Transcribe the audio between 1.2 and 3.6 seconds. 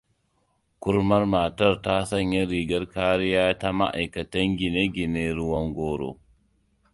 matar ta sanya rigar kariya